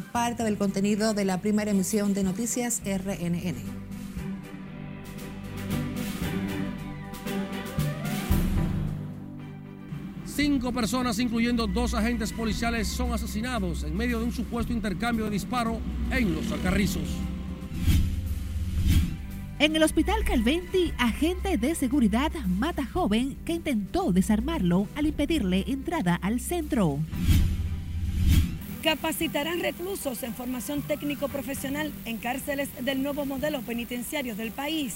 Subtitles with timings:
[0.00, 3.90] parte del contenido de la primera emisión de Noticias RNN.
[10.24, 15.32] Cinco personas, incluyendo dos agentes policiales, son asesinados en medio de un supuesto intercambio de
[15.32, 15.78] disparo
[16.10, 17.08] en Los Alcarrizos.
[19.58, 26.14] En el hospital Calventi, agente de seguridad mata joven que intentó desarmarlo al impedirle entrada
[26.14, 26.98] al centro.
[28.82, 34.94] Capacitarán reclusos en formación técnico profesional en cárceles del nuevo modelo penitenciario del país.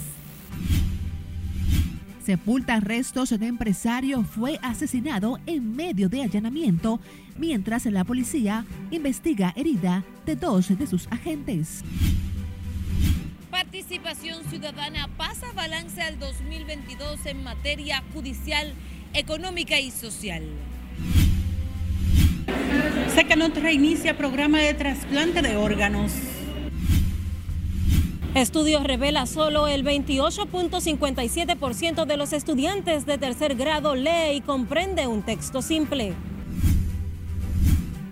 [2.25, 6.99] Sepultan restos de empresario fue asesinado en medio de allanamiento,
[7.37, 11.85] mientras la policía investiga herida de dos de sus agentes.
[13.51, 18.73] Participación Ciudadana pasa balance al 2022 en materia judicial,
[19.13, 20.43] económica y social.
[23.37, 26.13] No reinicia programa de trasplante de órganos.
[28.35, 35.23] Estudio revela solo el 28.57% de los estudiantes de tercer grado lee y comprende un
[35.23, 36.15] texto simple.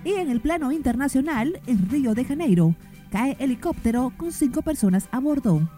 [0.04, 2.74] Y en el plano internacional, en Río de Janeiro,
[3.10, 5.68] cae helicóptero con cinco personas a bordo.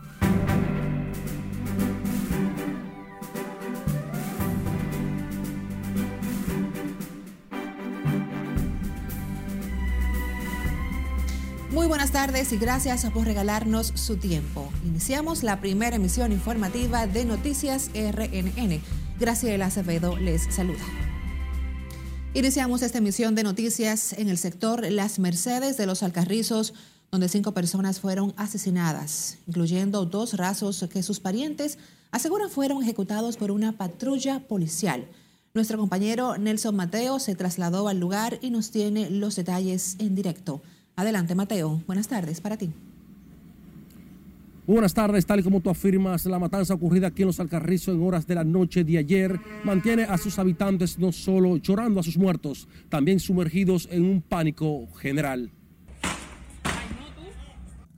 [11.85, 14.73] Muy buenas tardes y gracias por regalarnos su tiempo.
[14.87, 18.81] Iniciamos la primera emisión informativa de Noticias RNN.
[19.21, 20.83] Graciela Acevedo les saluda.
[22.33, 26.73] Iniciamos esta emisión de noticias en el sector Las Mercedes de los Alcarrizos
[27.13, 31.77] donde cinco personas fueron asesinadas, incluyendo dos rasos que sus parientes
[32.13, 35.07] aseguran fueron ejecutados por una patrulla policial.
[35.53, 40.63] Nuestro compañero Nelson Mateo se trasladó al lugar y nos tiene los detalles en directo.
[40.97, 41.83] Adelante, Mateo.
[41.87, 42.71] Buenas tardes para ti.
[44.67, 48.03] Buenas tardes, tal y como tú afirmas, la matanza ocurrida aquí en Los Alcarrizos en
[48.03, 52.17] horas de la noche de ayer mantiene a sus habitantes no solo llorando a sus
[52.17, 55.51] muertos, también sumergidos en un pánico general.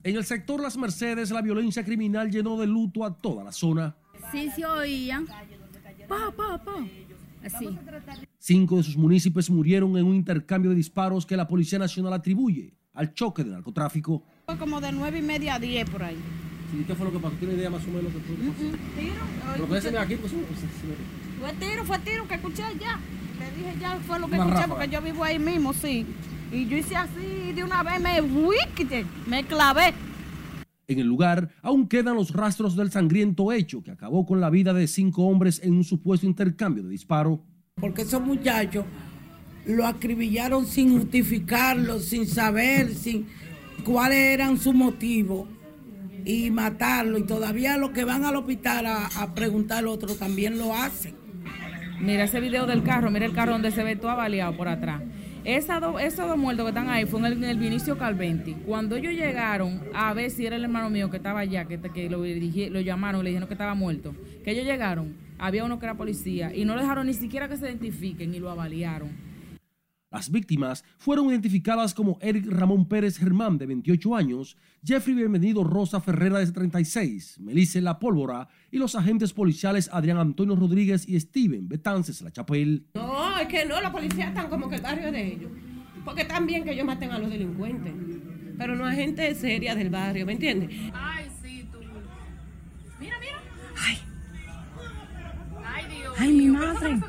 [0.02, 3.94] En el sector Las Mercedes, la violencia criminal llenó de luto a toda la zona.
[4.32, 5.26] Sí se oían.
[6.08, 6.84] Pa, pa, pa.
[7.44, 7.78] Así.
[8.38, 12.74] Cinco de sus municipios murieron en un intercambio de disparos que la Policía Nacional atribuye
[12.96, 14.22] al choque de narcotráfico.
[14.46, 16.16] Fue como de nueve y media a diez por ahí.
[16.72, 17.36] Sí, ¿Qué fue lo que pasó?
[17.36, 18.12] ¿Tiene idea más o menos?
[18.12, 18.36] Que fue?
[18.36, 19.68] Tiro.
[19.68, 22.98] Pero se aquí, pues, Fue tiro, fue tiro que escuché ya.
[23.38, 26.06] Le dije ya fue lo que escuché porque yo vivo ahí mismo, sí.
[26.50, 28.20] Y yo hice así de una vez, me,
[29.26, 29.94] me clavé.
[30.88, 34.72] En el lugar aún quedan los rastros del sangriento hecho que acabó con la vida
[34.72, 37.42] de cinco hombres en un supuesto intercambio de disparo.
[37.74, 38.84] Porque esos muchachos
[39.66, 43.26] lo acribillaron sin justificarlo, sin saber sin
[43.84, 45.48] cuáles eran sus motivos
[46.24, 47.18] y matarlo.
[47.18, 51.14] Y todavía los que van al hospital a, a preguntar al otro también lo hacen.
[52.00, 55.02] Mira ese video del carro, mira el carro donde se ve todo avaliado por atrás
[55.46, 58.54] esos dos muertos que están ahí fue en el, Vinicio Calventi.
[58.66, 62.10] Cuando ellos llegaron a ver si era el hermano mío que estaba allá, que, que
[62.10, 65.94] lo, lo llamaron, le dijeron que estaba muerto, que ellos llegaron, había uno que era
[65.94, 69.10] policía y no dejaron ni siquiera que se identifiquen y lo avaliaron.
[70.10, 76.00] Las víctimas fueron identificadas como Eric Ramón Pérez Germán, de 28 años, Jeffrey Bienvenido Rosa
[76.00, 81.68] Ferrera, de 36, Melissa La Pólvora y los agentes policiales Adrián Antonio Rodríguez y Steven
[81.68, 82.86] Betances La Chapel.
[82.94, 85.50] No, es que no, la policía están como que el barrio de ellos.
[86.04, 87.92] Porque también que ellos maten a los delincuentes.
[88.56, 90.70] Pero no hay gente seria del barrio, ¿me entiendes?
[90.94, 91.78] Ay, sí, tú.
[93.00, 93.42] Mira, mira.
[93.76, 93.98] Ay.
[95.64, 96.14] Ay, Dios.
[96.16, 97.00] Ay, mi madre.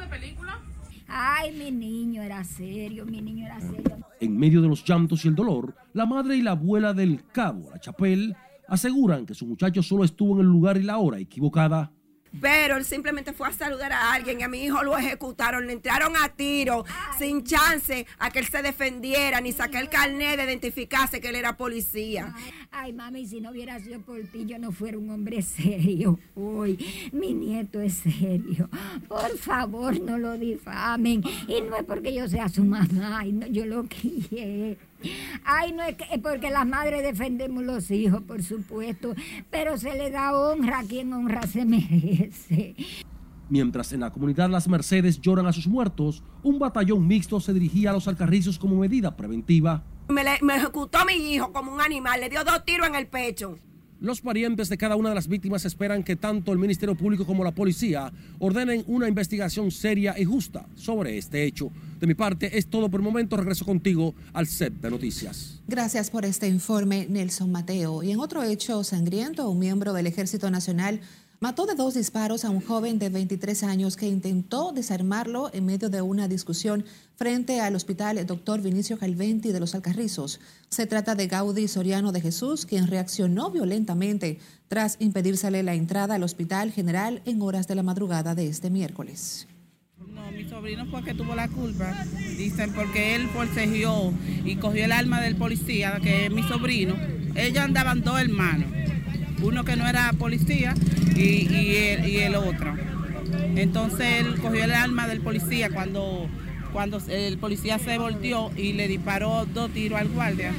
[1.20, 4.06] Ay, mi niño era serio, mi niño era serio.
[4.20, 7.72] En medio de los llantos y el dolor, la madre y la abuela del cabo,
[7.72, 8.36] la Chapel,
[8.68, 11.92] aseguran que su muchacho solo estuvo en el lugar y la hora equivocada
[12.40, 15.74] pero él simplemente fue a saludar a alguien y a mi hijo lo ejecutaron, le
[15.74, 16.86] entraron a tiro
[17.18, 21.36] sin chance a que él se defendiera ni saque el carnet de identificarse que él
[21.36, 22.34] era policía.
[22.72, 26.20] Ay, mami, si no hubiera sido por ti, yo no fuera un hombre serio.
[26.36, 28.70] Uy, mi nieto es serio.
[29.08, 31.24] Por favor, no lo difamen.
[31.48, 34.78] Y no es porque yo sea su mamá, yo lo quiero.
[35.44, 39.14] Ay, no es, que, porque las madres defendemos los hijos, por supuesto,
[39.50, 42.76] pero se le da honra a quien honra se merece.
[43.50, 47.92] Mientras en la comunidad Las Mercedes lloran a sus muertos, un batallón mixto se dirigía
[47.92, 49.84] a los alcarrizos como medida preventiva.
[50.10, 53.08] Me, me ejecutó a mi hijo como un animal, le dio dos tiros en el
[53.08, 53.58] pecho.
[54.00, 57.44] Los parientes de cada una de las víctimas esperan que tanto el Ministerio Público como
[57.44, 61.72] la policía ordenen una investigación seria y justa sobre este hecho.
[62.00, 63.38] De mi parte es todo por el momento.
[63.38, 65.62] Regreso contigo al set de noticias.
[65.68, 68.04] Gracias por este informe, Nelson Mateo.
[68.04, 71.02] Y en otro hecho sangriento, un miembro del Ejército Nacional
[71.40, 75.90] mató de dos disparos a un joven de 23 años que intentó desarmarlo en medio
[75.90, 76.84] de una discusión
[77.16, 78.62] frente al hospital Dr.
[78.62, 80.40] Vinicio Calventi de los Alcarrizos.
[80.70, 86.24] Se trata de Gaudí Soriano de Jesús, quien reaccionó violentamente tras impedírsele la entrada al
[86.24, 89.48] hospital general en horas de la madrugada de este miércoles.
[90.06, 92.06] No, mi sobrino fue que tuvo la culpa,
[92.38, 94.14] dicen, porque él forcejeó
[94.46, 96.96] y cogió el arma del policía, que es mi sobrino.
[97.36, 98.68] Ellos andaban dos hermanos
[99.42, 100.74] uno que no era policía
[101.16, 102.76] y, el, otro.
[103.56, 106.28] Entonces él cogió el arma del policía cuando,
[106.74, 110.54] cuando el policía se volteó y le disparó dos tiros al guardia.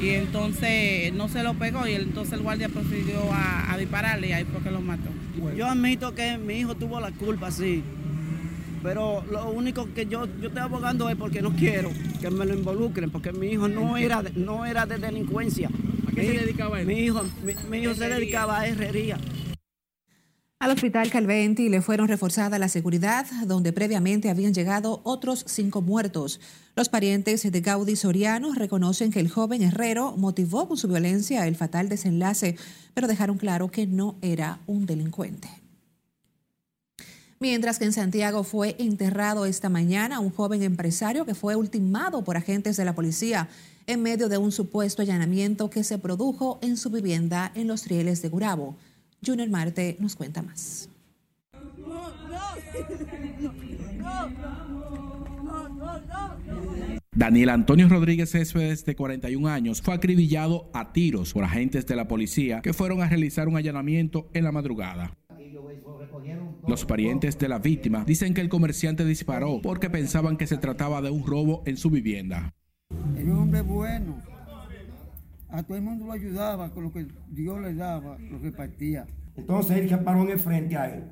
[0.00, 4.44] Y entonces no se lo pegó y entonces el guardia procedió a, dispararle y ahí
[4.44, 5.10] fue que lo mató.
[5.56, 7.82] Yo admito que mi hijo tuvo la culpa, sí.
[8.84, 11.90] Pero lo único que yo, yo estoy abogando es porque no quiero
[12.20, 15.68] que me lo involucren, porque mi hijo no era, no era de delincuencia
[16.14, 16.86] qué se dedicaba él?
[16.86, 17.22] Mi hijo,
[17.68, 19.18] mi, hijo se dedicaba a herrería.
[20.60, 26.40] Al hospital Calventi le fueron reforzada la seguridad, donde previamente habían llegado otros cinco muertos.
[26.74, 31.56] Los parientes de Gaudí Soriano reconocen que el joven herrero motivó con su violencia el
[31.56, 32.56] fatal desenlace,
[32.94, 35.63] pero dejaron claro que no era un delincuente.
[37.44, 42.38] Mientras que en Santiago fue enterrado esta mañana un joven empresario que fue ultimado por
[42.38, 43.50] agentes de la policía
[43.86, 48.22] en medio de un supuesto allanamiento que se produjo en su vivienda en los rieles
[48.22, 48.76] de Gurabo.
[49.22, 50.88] Junior Marte nos cuenta más.
[57.14, 62.08] Daniel Antonio Rodríguez Céspedes, de 41 años, fue acribillado a tiros por agentes de la
[62.08, 65.14] policía que fueron a realizar un allanamiento en la madrugada.
[66.66, 71.02] Los parientes de la víctima dicen que el comerciante disparó porque pensaban que se trataba
[71.02, 72.54] de un robo en su vivienda.
[73.16, 74.22] Era un hombre bueno.
[75.48, 79.06] A todo el mundo lo ayudaba con lo que Dios le daba, lo repartía.
[79.36, 81.04] Entonces él se paró en el frente a él.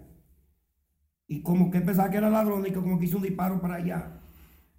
[1.29, 4.21] Y como que pensaba que era ladrón y como que hizo un disparo para allá.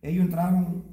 [0.01, 0.92] Ellos entraron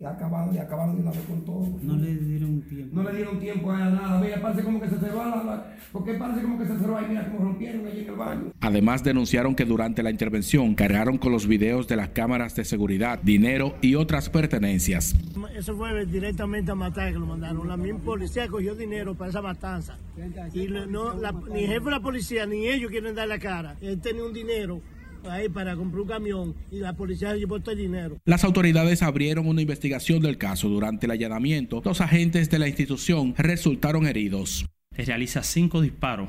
[0.00, 1.68] y acabaron, y acabaron de una vez con todo.
[1.82, 2.96] No le dieron tiempo.
[2.96, 4.18] No le dieron tiempo a nada.
[4.18, 7.30] Mira, parece como que se cerró la, porque parece como que se cerró ahí, mira
[7.30, 8.52] cómo rompieron allí en el baño.
[8.62, 13.20] Además denunciaron que durante la intervención cargaron con los videos de las cámaras de seguridad,
[13.22, 15.14] dinero y otras pertenencias.
[15.54, 17.68] Eso fue directamente a matar que lo mandaron.
[17.68, 19.98] La misma policía cogió dinero para esa matanza.
[20.54, 21.12] Y no,
[21.52, 23.76] ni jefe de la policía ni ellos quieren dar la cara.
[23.82, 24.80] Él tenía un dinero
[25.28, 28.18] ahí para comprar un camión y la policía llevó todo el dinero.
[28.24, 30.68] Las autoridades abrieron una investigación del caso.
[30.68, 34.66] Durante el allanamiento, los agentes de la institución resultaron heridos.
[34.96, 36.28] Se realiza cinco disparos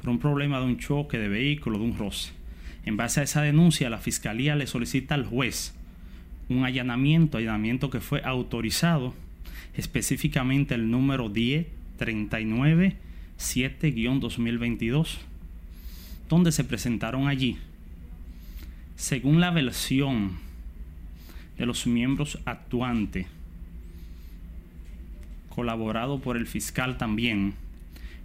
[0.00, 2.32] por un problema de un choque de vehículo, de un roce.
[2.84, 5.74] En base a esa denuncia, la fiscalía le solicita al juez
[6.48, 9.14] un allanamiento, allanamiento que fue autorizado,
[9.74, 12.96] específicamente el número 1039
[13.40, 15.16] 7-2022,
[16.28, 17.58] donde se presentaron allí
[19.00, 20.38] según la versión
[21.56, 23.26] de los miembros actuantes,
[25.48, 27.54] colaborado por el fiscal también,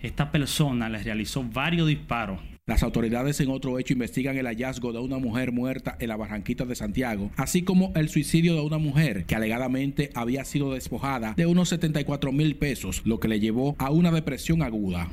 [0.02, 2.42] esta persona le realizó varios disparos.
[2.66, 6.66] Las autoridades en otro hecho investigan el hallazgo de una mujer muerta en la Barranquita
[6.66, 11.46] de Santiago, así como el suicidio de una mujer que alegadamente había sido despojada de
[11.46, 15.10] unos 74 mil pesos, lo que le llevó a una depresión aguda.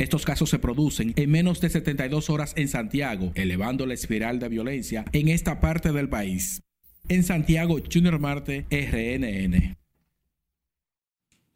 [0.00, 4.48] Estos casos se producen en menos de 72 horas en Santiago, elevando la espiral de
[4.48, 6.62] violencia en esta parte del país.
[7.10, 9.79] En Santiago, Junior Marte, RNN.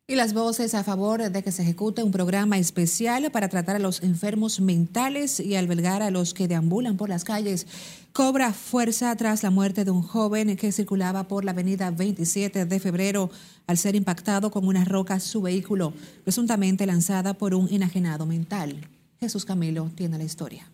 [0.06, 3.78] Y las voces a favor de que se ejecute un programa especial para tratar a
[3.78, 7.66] los enfermos mentales y albergar a los que deambulan por las calles
[8.12, 12.80] cobra fuerza tras la muerte de un joven que circulaba por la avenida 27 de
[12.80, 13.30] febrero
[13.66, 18.76] al ser impactado con una roca su vehículo, presuntamente lanzada por un enajenado mental.
[19.20, 20.70] Jesús Camilo tiene la historia.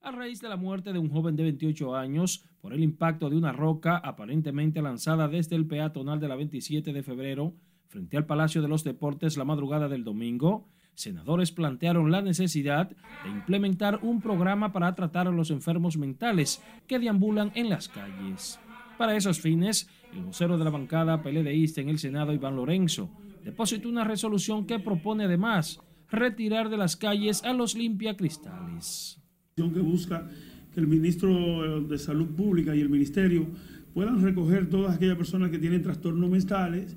[0.00, 3.36] A raíz de la muerte de un joven de 28 años por el impacto de
[3.36, 7.54] una roca aparentemente lanzada desde el peatonal de la 27 de febrero,
[7.94, 13.30] frente al Palacio de los Deportes la madrugada del domingo, senadores plantearon la necesidad de
[13.30, 18.58] implementar un programa para tratar a los enfermos mentales que deambulan en las calles.
[18.98, 23.10] Para esos fines, el vocero de la bancada PLDista en el Senado, Iván Lorenzo,
[23.44, 29.22] depositó una resolución que propone además retirar de las calles a los limpiacristales.
[29.54, 30.28] Que busca
[30.72, 33.46] que el ministro de Salud Pública y el ministerio
[33.92, 36.96] puedan recoger todas aquellas personas que tienen trastornos mentales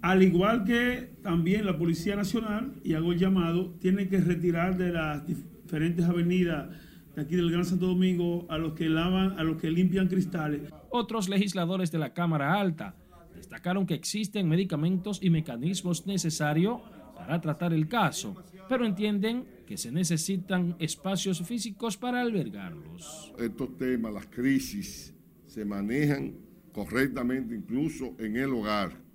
[0.00, 4.92] Al igual que también la Policía Nacional, y hago el llamado, tiene que retirar de
[4.92, 6.68] las diferentes avenidas
[7.16, 10.72] de aquí del Gran Santo Domingo a los que lavan, a los que limpian cristales.
[10.90, 12.94] Otros legisladores de la Cámara Alta
[13.34, 16.80] destacaron que existen medicamentos y mecanismos necesarios
[17.16, 18.36] para tratar el caso,
[18.68, 23.32] pero entienden que se necesitan espacios físicos para albergarlos.
[23.36, 25.12] Estos temas, las crisis,
[25.46, 26.34] se manejan
[26.72, 29.07] correctamente incluso en el hogar.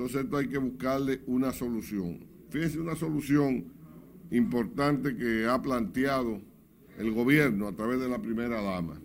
[0.00, 2.20] Entonces esto hay que buscarle una solución.
[2.48, 3.66] Fíjense una solución
[4.30, 6.40] importante que ha planteado
[6.96, 8.98] el gobierno a través de la primera dama.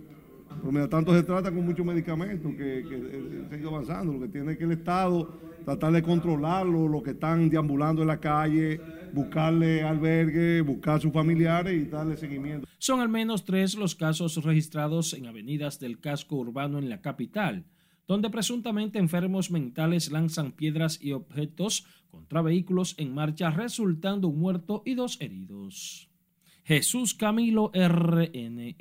[0.48, 4.14] Pero mientras tanto se trata con muchos medicamentos que, que eh, sigue avanzando.
[4.14, 8.22] Lo que tiene que el Estado tratar de controlarlo, los que están deambulando en la
[8.22, 8.80] calle,
[9.12, 12.66] buscarle albergue, buscar a sus familiares y darle seguimiento.
[12.78, 17.66] Son al menos tres los casos registrados en avenidas del casco urbano en la capital,
[18.08, 24.84] donde presuntamente enfermos mentales lanzan piedras y objetos contra vehículos en marcha, resultando un muerto
[24.86, 26.10] y dos heridos.
[26.64, 28.76] Jesús Camilo RNN.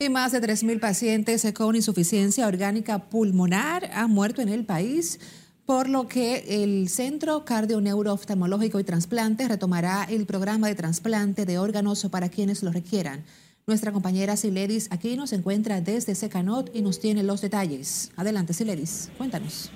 [0.00, 5.18] Y más de 3.000 pacientes con insuficiencia orgánica pulmonar han muerto en el país,
[5.66, 12.06] por lo que el Centro Cardio-Neurooftalmológico y Trasplante retomará el programa de trasplante de órganos
[12.10, 13.24] para quienes lo requieran.
[13.68, 18.10] Nuestra compañera Siledis aquí nos encuentra desde Secanot y nos tiene los detalles.
[18.16, 19.70] Adelante, Siledis, cuéntanos.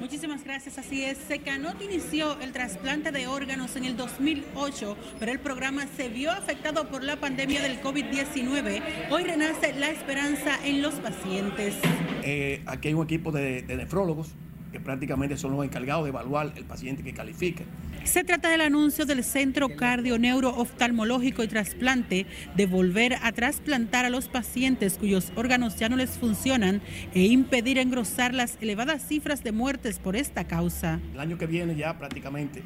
[0.00, 0.76] Muchísimas gracias.
[0.76, 6.08] Así es, Secanot inició el trasplante de órganos en el 2008, pero el programa se
[6.08, 8.82] vio afectado por la pandemia del COVID-19.
[9.12, 11.76] Hoy renace la esperanza en los pacientes.
[12.24, 14.34] Eh, aquí hay un equipo de, de nefrólogos
[14.72, 17.64] que prácticamente son los encargados de evaluar el paciente que califique.
[18.04, 24.04] Se trata del anuncio del Centro Cardio Neuro Oftalmológico y Trasplante de volver a trasplantar
[24.04, 26.80] a los pacientes cuyos órganos ya no les funcionan
[27.14, 31.00] e impedir engrosar las elevadas cifras de muertes por esta causa.
[31.12, 32.62] El año que viene ya prácticamente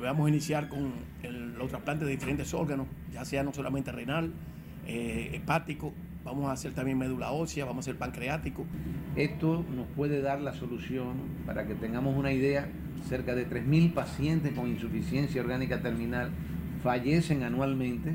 [0.00, 0.92] vamos a iniciar con
[1.22, 4.32] el, los trasplantes de diferentes órganos, ya sea no solamente renal,
[4.86, 5.92] eh, hepático,
[6.28, 8.64] vamos a hacer también médula ósea, vamos a hacer pancreático.
[9.16, 11.14] Esto nos puede dar la solución
[11.46, 12.68] para que tengamos una idea,
[13.08, 16.30] cerca de 3.000 pacientes con insuficiencia orgánica terminal
[16.82, 18.14] fallecen anualmente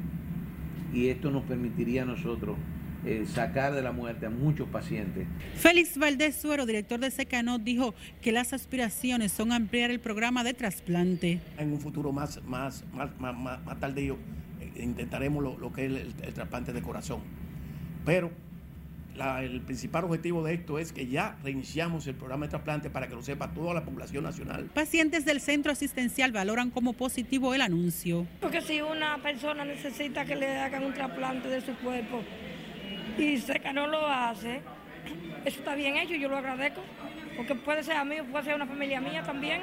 [0.93, 2.57] y esto nos permitiría a nosotros
[3.05, 5.27] eh, sacar de la muerte a muchos pacientes.
[5.55, 10.53] Félix Valdés Suero, director de Secanot, dijo que las aspiraciones son ampliar el programa de
[10.53, 11.41] trasplante.
[11.57, 14.17] En un futuro más, más, más, más, más, más tardío
[14.61, 17.19] eh, intentaremos lo, lo, que es el, el trasplante de corazón.
[18.05, 18.31] Pero
[19.15, 23.07] la, el principal objetivo de esto es que ya reiniciamos el programa de trasplante para
[23.07, 24.65] que lo sepa toda la población nacional.
[24.73, 28.25] Pacientes del centro asistencial valoran como positivo el anuncio.
[28.41, 32.21] Porque si una persona necesita que le hagan un trasplante de su cuerpo
[33.17, 34.61] y seca no lo hace,
[35.45, 36.81] eso está bien hecho, yo lo agradezco,
[37.37, 39.61] porque puede ser a mí, puede ser una familia mía también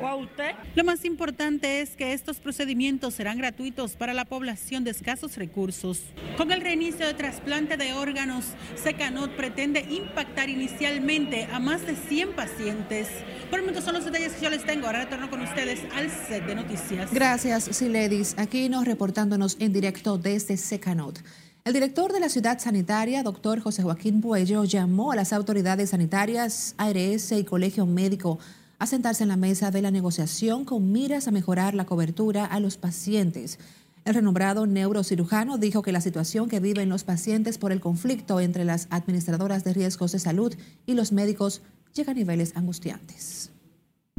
[0.00, 0.52] o a usted.
[0.74, 6.02] Lo más importante es que estos procedimientos serán gratuitos para la población de escasos recursos.
[6.36, 8.46] Con el reinicio de trasplante de órganos,
[8.82, 13.08] Secanot pretende impactar inicialmente a más de 100 pacientes.
[13.50, 14.86] Por el momento son los detalles que yo les tengo.
[14.86, 17.12] Ahora retorno con ustedes al set de noticias.
[17.12, 18.34] Gracias, Siledis.
[18.38, 21.20] Aquí nos reportándonos en directo desde Secanot.
[21.64, 26.76] El director de la ciudad sanitaria, doctor José Joaquín Puello, llamó a las autoridades sanitarias,
[26.78, 28.38] ARS y Colegio Médico
[28.78, 32.60] a sentarse en la mesa de la negociación con miras a mejorar la cobertura a
[32.60, 33.58] los pacientes.
[34.04, 38.64] El renombrado neurocirujano dijo que la situación que viven los pacientes por el conflicto entre
[38.64, 40.54] las administradoras de riesgos de salud
[40.86, 43.50] y los médicos llega a niveles angustiantes.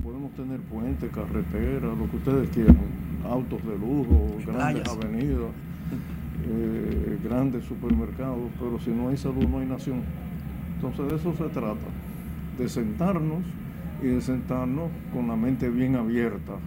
[0.04, 2.78] Podemos tener puentes, carreteras, lo que ustedes quieran,
[3.24, 5.52] autos de lujo, grandes avenidas,
[6.50, 10.02] eh, grandes supermercados, pero si no hay salud no hay nación.
[10.76, 11.88] Entonces de eso se trata,
[12.58, 13.44] de sentarnos
[14.02, 16.60] y de sentarnos con la mente bien abierta,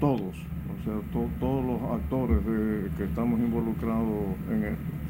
[0.00, 2.40] todos, o sea, to, todos los actores
[2.96, 5.04] que estamos involucrados en esto.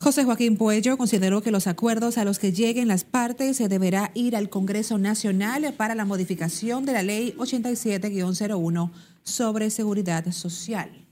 [0.00, 4.12] José Joaquín Puello consideró que los acuerdos a los que lleguen las partes se deberá
[4.14, 8.90] ir al Congreso Nacional para la modificación de la Ley 87-01
[9.24, 11.07] sobre seguridad social.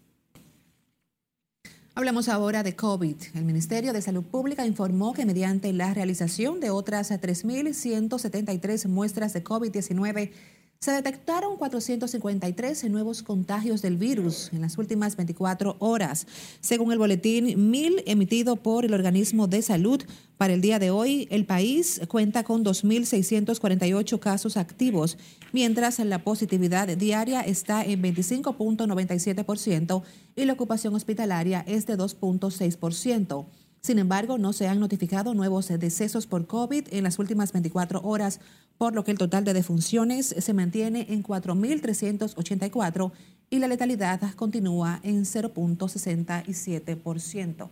[1.98, 3.16] Hablamos ahora de COVID.
[3.32, 9.42] El Ministerio de Salud Pública informó que mediante la realización de otras 3.173 muestras de
[9.42, 10.30] COVID-19,
[10.80, 16.26] se detectaron 453 nuevos contagios del virus en las últimas 24 horas.
[16.60, 20.02] Según el boletín 1000 emitido por el organismo de salud,
[20.36, 25.16] para el día de hoy el país cuenta con 2.648 casos activos,
[25.52, 30.02] mientras la positividad diaria está en 25.97%
[30.36, 33.46] y la ocupación hospitalaria es de 2.6%.
[33.86, 38.40] Sin embargo, no se han notificado nuevos decesos por COVID en las últimas 24 horas,
[38.78, 43.12] por lo que el total de defunciones se mantiene en 4.384
[43.48, 47.68] y la letalidad continúa en 0.67%.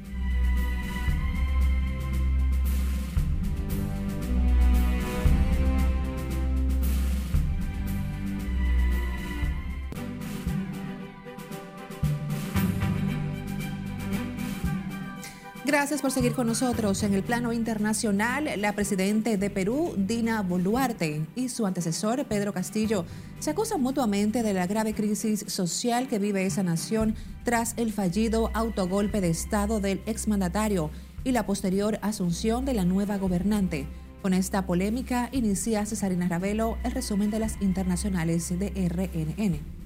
[15.78, 17.04] Gracias por seguir con nosotros.
[17.04, 23.04] En el plano internacional, la presidenta de Perú, Dina Boluarte, y su antecesor, Pedro Castillo,
[23.38, 28.50] se acusan mutuamente de la grave crisis social que vive esa nación tras el fallido
[28.54, 30.90] autogolpe de Estado del exmandatario
[31.22, 33.86] y la posterior asunción de la nueva gobernante.
[34.20, 39.77] Con esta polémica inicia Cesarina Ravelo el resumen de las internacionales de RNN.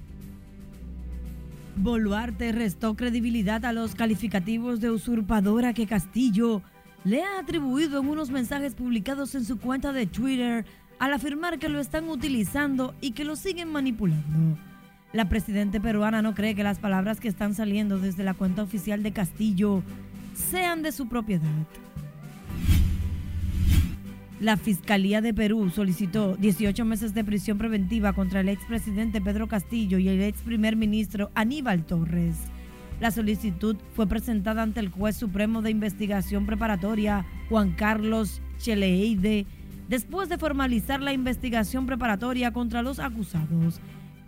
[1.75, 6.61] Boluarte restó credibilidad a los calificativos de usurpadora que Castillo
[7.03, 10.65] le ha atribuido en unos mensajes publicados en su cuenta de Twitter
[10.99, 14.57] al afirmar que lo están utilizando y que lo siguen manipulando.
[15.11, 19.03] La presidenta peruana no cree que las palabras que están saliendo desde la cuenta oficial
[19.03, 19.83] de Castillo
[20.33, 21.43] sean de su propiedad.
[24.43, 29.99] La Fiscalía de Perú solicitó 18 meses de prisión preventiva contra el expresidente Pedro Castillo
[29.99, 32.35] y el ex primer ministro Aníbal Torres.
[32.99, 39.45] La solicitud fue presentada ante el juez supremo de investigación preparatoria, Juan Carlos Cheleide,
[39.87, 43.79] después de formalizar la investigación preparatoria contra los acusados.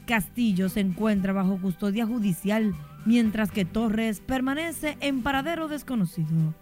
[0.08, 2.74] Castillo se encuentra bajo custodia judicial,
[3.06, 6.56] mientras que Torres permanece en paradero desconocido.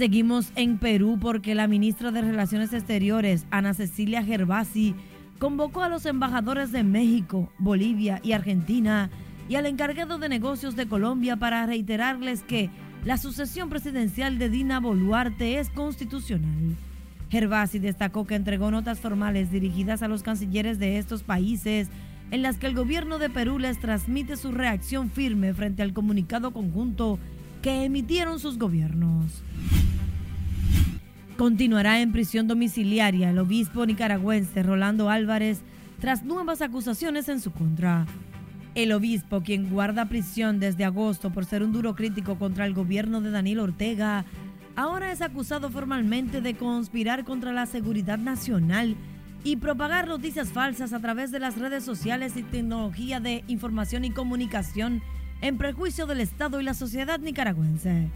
[0.00, 4.94] Seguimos en Perú porque la ministra de Relaciones Exteriores, Ana Cecilia Gervasi,
[5.38, 9.10] convocó a los embajadores de México, Bolivia y Argentina
[9.46, 12.70] y al encargado de negocios de Colombia para reiterarles que
[13.04, 16.76] la sucesión presidencial de Dina Boluarte es constitucional.
[17.28, 21.88] Gervasi destacó que entregó notas formales dirigidas a los cancilleres de estos países
[22.30, 26.52] en las que el gobierno de Perú les transmite su reacción firme frente al comunicado
[26.52, 27.18] conjunto
[27.60, 29.42] que emitieron sus gobiernos.
[31.36, 35.62] Continuará en prisión domiciliaria el obispo nicaragüense Rolando Álvarez
[35.98, 38.06] tras nuevas acusaciones en su contra.
[38.74, 43.20] El obispo, quien guarda prisión desde agosto por ser un duro crítico contra el gobierno
[43.20, 44.24] de Daniel Ortega,
[44.76, 48.96] ahora es acusado formalmente de conspirar contra la seguridad nacional
[49.42, 54.10] y propagar noticias falsas a través de las redes sociales y tecnología de información y
[54.10, 55.02] comunicación
[55.40, 58.08] en prejuicio del Estado y la sociedad nicaragüense.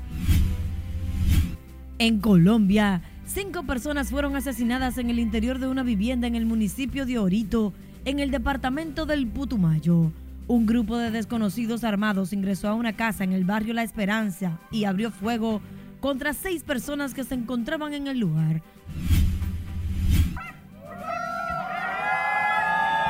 [2.05, 7.07] En Colombia, cinco personas fueron asesinadas en el interior de una vivienda en el municipio
[7.07, 7.73] de Orito,
[8.05, 10.13] en el departamento del Putumayo.
[10.47, 14.85] Un grupo de desconocidos armados ingresó a una casa en el barrio La Esperanza y
[14.85, 15.63] abrió fuego
[16.01, 18.61] contra seis personas que se encontraban en el lugar.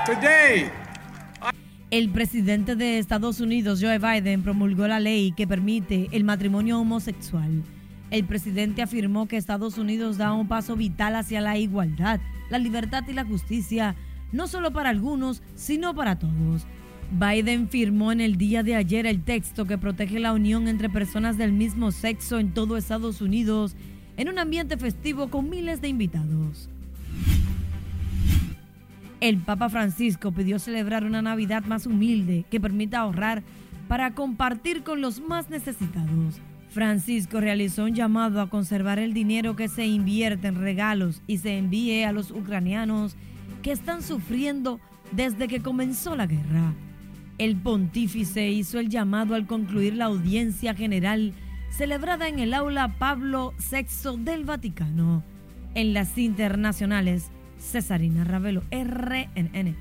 [0.06, 0.66] Today,
[1.90, 7.64] el presidente de Estados Unidos, Joe Biden, promulgó la ley que permite el matrimonio homosexual.
[8.14, 13.02] El presidente afirmó que Estados Unidos da un paso vital hacia la igualdad, la libertad
[13.08, 13.96] y la justicia,
[14.30, 16.64] no solo para algunos, sino para todos.
[17.10, 21.36] Biden firmó en el día de ayer el texto que protege la unión entre personas
[21.38, 23.74] del mismo sexo en todo Estados Unidos
[24.16, 26.70] en un ambiente festivo con miles de invitados.
[29.18, 33.42] El Papa Francisco pidió celebrar una Navidad más humilde que permita ahorrar
[33.88, 36.40] para compartir con los más necesitados.
[36.74, 41.56] Francisco realizó un llamado a conservar el dinero que se invierte en regalos y se
[41.56, 43.14] envíe a los ucranianos
[43.62, 44.80] que están sufriendo
[45.12, 46.74] desde que comenzó la guerra.
[47.38, 51.32] El pontífice hizo el llamado al concluir la audiencia general
[51.70, 55.22] celebrada en el aula Pablo VI del Vaticano.
[55.76, 59.76] En las internacionales, Cesarina Ravelo, RNN.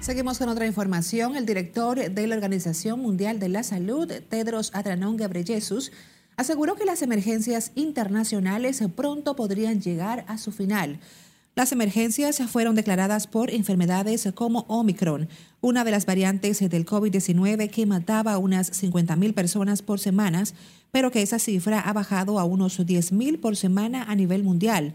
[0.00, 1.36] Seguimos con otra información.
[1.36, 5.92] El director de la Organización Mundial de la Salud, Tedros Adhanom Ghebreyesus,
[6.38, 11.00] aseguró que las emergencias internacionales pronto podrían llegar a su final.
[11.54, 15.28] Las emergencias fueron declaradas por enfermedades como Omicron,
[15.60, 20.44] una de las variantes del COVID-19 que mataba a unas 50.000 personas por semana,
[20.92, 24.94] pero que esa cifra ha bajado a unos 10.000 por semana a nivel mundial.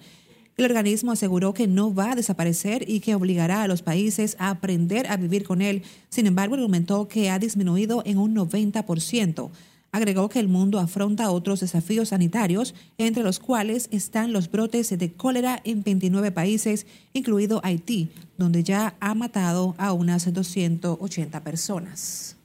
[0.58, 4.50] El organismo aseguró que no va a desaparecer y que obligará a los países a
[4.50, 5.84] aprender a vivir con él.
[6.10, 9.50] Sin embargo, argumentó que ha disminuido en un 90%.
[9.92, 15.12] Agregó que el mundo afronta otros desafíos sanitarios, entre los cuales están los brotes de
[15.14, 22.36] cólera en 29 países, incluido Haití, donde ya ha matado a unas 280 personas.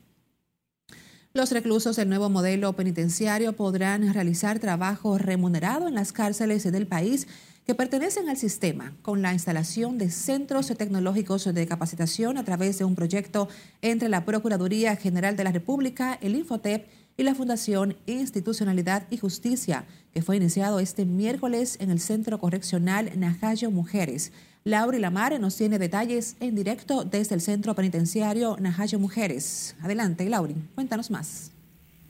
[1.32, 7.28] Los reclusos del nuevo modelo penitenciario podrán realizar trabajo remunerado en las cárceles del país
[7.70, 12.84] que pertenecen al sistema con la instalación de centros tecnológicos de capacitación a través de
[12.84, 13.48] un proyecto
[13.80, 19.84] entre la Procuraduría General de la República, el Infotep y la Fundación Institucionalidad y Justicia,
[20.12, 24.32] que fue iniciado este miércoles en el Centro Correccional Najayo Mujeres.
[24.64, 29.76] Laura Lamar nos tiene detalles en directo desde el Centro Penitenciario Najayo Mujeres.
[29.80, 31.52] Adelante, Lauri, cuéntanos más.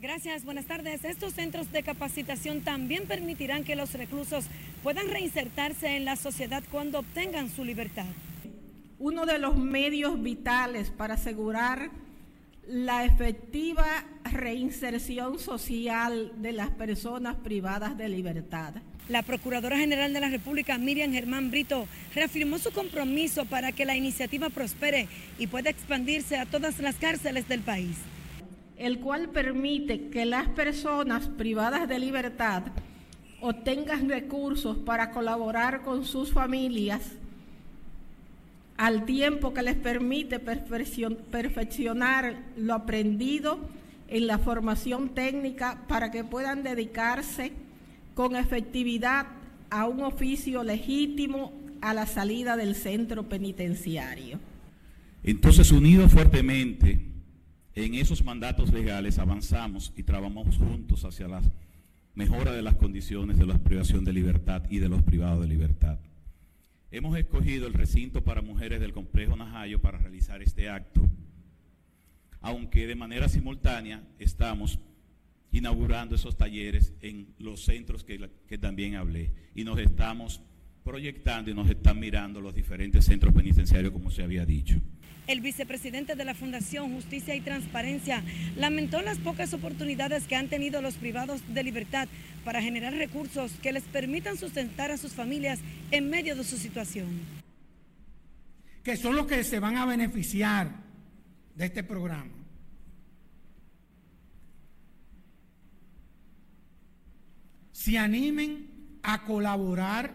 [0.00, 1.04] Gracias, buenas tardes.
[1.04, 4.46] Estos centros de capacitación también permitirán que los reclusos
[4.82, 8.06] puedan reinsertarse en la sociedad cuando obtengan su libertad.
[8.98, 11.90] Uno de los medios vitales para asegurar
[12.66, 13.84] la efectiva
[14.24, 18.76] reinserción social de las personas privadas de libertad.
[19.10, 23.96] La Procuradora General de la República, Miriam Germán Brito, reafirmó su compromiso para que la
[23.96, 25.08] iniciativa prospere
[25.38, 27.98] y pueda expandirse a todas las cárceles del país
[28.80, 32.62] el cual permite que las personas privadas de libertad
[33.42, 37.02] obtengan recursos para colaborar con sus familias
[38.78, 43.60] al tiempo que les permite perfeccionar lo aprendido
[44.08, 47.52] en la formación técnica para que puedan dedicarse
[48.14, 49.26] con efectividad
[49.68, 54.40] a un oficio legítimo a la salida del centro penitenciario.
[55.22, 57.09] Entonces, unidos fuertemente
[57.74, 61.42] en esos mandatos legales avanzamos y trabajamos juntos hacia la
[62.14, 65.98] mejora de las condiciones de la privación de libertad y de los privados de libertad.
[66.90, 71.08] Hemos escogido el recinto para mujeres del complejo Najayo para realizar este acto,
[72.40, 74.80] aunque de manera simultánea estamos
[75.52, 80.42] inaugurando esos talleres en los centros que, que también hablé y nos estamos
[80.84, 84.80] proyectando y nos están mirando los diferentes centros penitenciarios como se había dicho.
[85.30, 88.24] El vicepresidente de la Fundación Justicia y Transparencia
[88.56, 92.08] lamentó las pocas oportunidades que han tenido los privados de libertad
[92.44, 95.60] para generar recursos que les permitan sustentar a sus familias
[95.92, 97.06] en medio de su situación.
[98.82, 100.72] Que son los que se van a beneficiar
[101.54, 102.32] de este programa.
[107.70, 110.12] Se animen a colaborar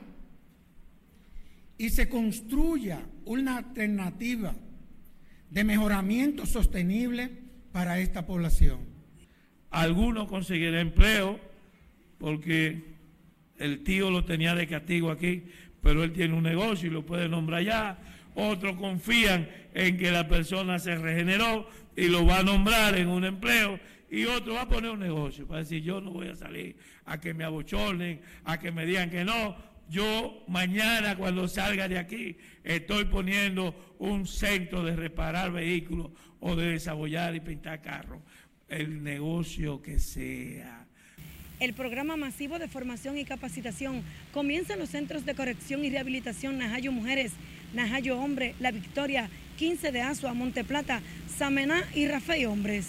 [1.77, 4.53] y se construya una alternativa
[5.49, 7.29] de mejoramiento sostenible
[7.71, 8.79] para esta población.
[9.69, 11.39] Algunos conseguirán empleo
[12.17, 12.95] porque
[13.57, 15.43] el tío lo tenía de castigo aquí,
[15.81, 17.99] pero él tiene un negocio y lo puede nombrar ya.
[18.35, 23.23] Otros confían en que la persona se regeneró y lo va a nombrar en un
[23.23, 23.79] empleo
[24.09, 27.19] y otro va a poner un negocio para decir yo no voy a salir a
[27.19, 29.55] que me abochornen, a que me digan que no,
[29.89, 36.71] yo mañana cuando salga de aquí estoy poniendo un centro de reparar vehículos o de
[36.71, 38.21] desabollar y pintar carros.
[38.67, 40.85] El negocio que sea.
[41.59, 46.57] El programa masivo de formación y capacitación comienza en los centros de corrección y rehabilitación
[46.57, 47.31] Najayo Mujeres,
[47.73, 51.01] Najayo Hombre, La Victoria, 15 de Azua, Monteplata,
[51.37, 52.87] Samená y Rafael Hombres.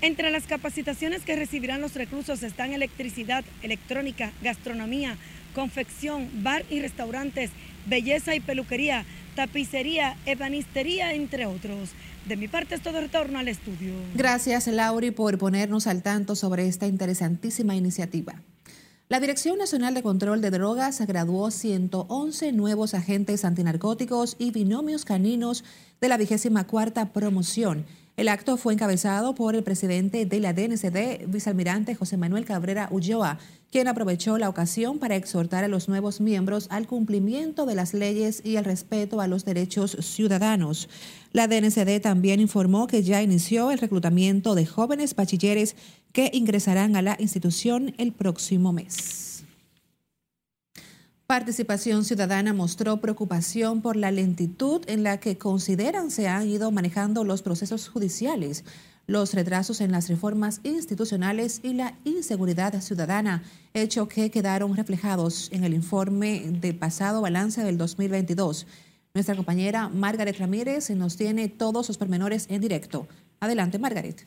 [0.00, 5.16] Entre las capacitaciones que recibirán los reclusos están electricidad, electrónica, gastronomía,
[5.54, 7.50] confección, bar y restaurantes,
[7.86, 11.90] belleza y peluquería, tapicería, ebanistería, entre otros.
[12.26, 13.94] De mi parte es todo retorno al estudio.
[14.14, 18.42] Gracias, Lauri, por ponernos al tanto sobre esta interesantísima iniciativa.
[19.08, 25.62] La Dirección Nacional de Control de Drogas graduó 111 nuevos agentes antinarcóticos y binomios caninos
[26.00, 27.84] de la vigésima cuarta promoción
[28.16, 33.38] el acto fue encabezado por el presidente de la DNCD, vicealmirante José Manuel Cabrera Ulloa,
[33.72, 38.40] quien aprovechó la ocasión para exhortar a los nuevos miembros al cumplimiento de las leyes
[38.44, 40.88] y al respeto a los derechos ciudadanos.
[41.32, 45.74] La DNCD también informó que ya inició el reclutamiento de jóvenes bachilleres
[46.12, 49.33] que ingresarán a la institución el próximo mes.
[51.26, 57.24] Participación Ciudadana mostró preocupación por la lentitud en la que consideran se han ido manejando
[57.24, 58.62] los procesos judiciales,
[59.06, 65.64] los retrasos en las reformas institucionales y la inseguridad ciudadana, hecho que quedaron reflejados en
[65.64, 68.66] el informe de pasado balance del 2022.
[69.14, 73.08] Nuestra compañera Margaret Ramírez nos tiene todos los pormenores en directo.
[73.40, 74.26] Adelante, Margaret.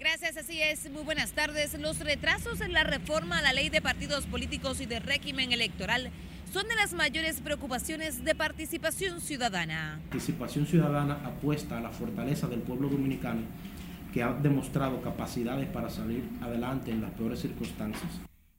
[0.00, 0.90] Gracias, así es.
[0.90, 1.78] Muy buenas tardes.
[1.78, 6.10] Los retrasos en la reforma a la ley de partidos políticos y de régimen electoral
[6.54, 10.00] son de las mayores preocupaciones de participación ciudadana.
[10.08, 13.42] Participación ciudadana apuesta a la fortaleza del pueblo dominicano
[14.10, 18.10] que ha demostrado capacidades para salir adelante en las peores circunstancias.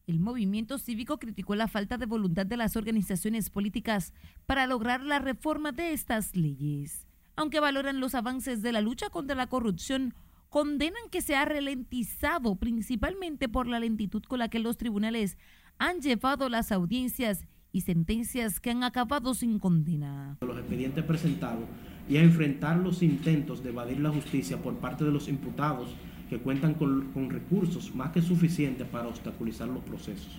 [0.06, 4.14] El movimiento cívico criticó la falta de voluntad de las organizaciones políticas
[4.46, 7.08] para lograr la reforma de estas leyes.
[7.36, 10.14] Aunque valoran los avances de la lucha contra la corrupción,
[10.52, 15.38] condenan que se ha ralentizado principalmente por la lentitud con la que los tribunales
[15.80, 20.38] han llevado las audiencias y sentencias que han acabado sin condena.
[20.42, 21.64] Los expedientes presentados
[22.10, 25.96] y a enfrentar los intentos de evadir la justicia por parte de los imputados
[26.30, 30.38] que cuentan con, con recursos más que suficientes para obstaculizar los procesos.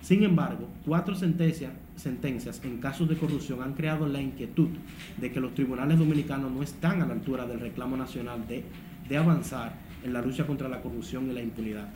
[0.00, 4.70] Sin embargo, cuatro sentencias, sentencias en casos de corrupción han creado la inquietud
[5.18, 8.64] de que los tribunales dominicanos no están a la altura del reclamo nacional de,
[9.10, 11.88] de avanzar en la lucha contra la corrupción y la impunidad.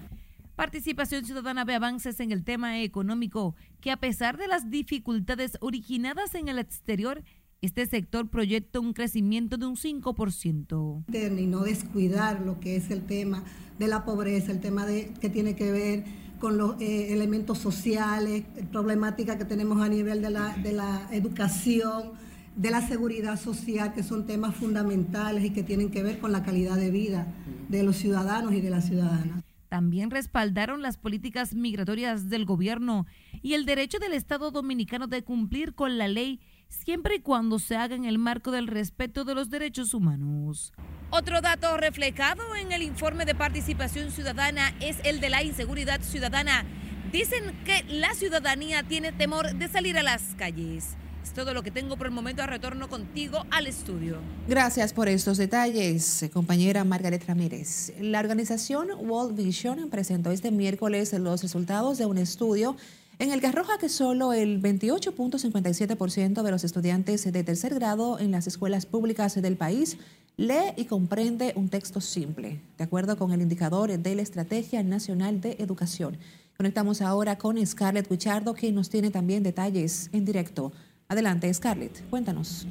[0.57, 6.35] Participación Ciudadana ve avances en el tema económico, que a pesar de las dificultades originadas
[6.35, 7.23] en el exterior,
[7.61, 11.05] este sector proyecta un crecimiento de un 5%.
[11.09, 13.43] Y no descuidar lo que es el tema
[13.79, 16.05] de la pobreza, el tema de, que tiene que ver
[16.41, 22.13] con los eh, elementos sociales, problemática que tenemos a nivel de la, de la educación,
[22.57, 26.43] de la seguridad social, que son temas fundamentales y que tienen que ver con la
[26.43, 27.27] calidad de vida
[27.69, 29.43] de los ciudadanos y de las ciudadanas.
[29.69, 33.07] También respaldaron las políticas migratorias del gobierno
[33.43, 37.77] y el derecho del Estado dominicano de cumplir con la ley siempre y cuando se
[37.77, 40.73] haga en el marco del respeto de los derechos humanos.
[41.11, 46.65] Otro dato reflejado en el informe de participación ciudadana es el de la inseguridad ciudadana.
[47.11, 50.97] Dicen que la ciudadanía tiene temor de salir a las calles.
[51.25, 52.47] Es todo lo que tengo por el momento.
[52.47, 54.19] Retorno contigo al estudio.
[54.47, 57.95] Gracias por estos detalles, compañera Margaret Ramírez.
[57.99, 62.77] La organización World Vision presentó este miércoles los resultados de un estudio
[63.19, 68.31] en el que arroja que solo el 28.57% de los estudiantes de tercer grado en
[68.31, 69.97] las escuelas públicas del país
[70.37, 75.41] lee y comprende un texto simple, de acuerdo con el indicador de la Estrategia Nacional
[75.41, 76.19] de Educación.
[76.59, 80.73] Conectamos ahora con Scarlett Wichardo, que nos tiene también detalles en directo
[81.09, 82.67] Adelante, Scarlett, cuéntanos.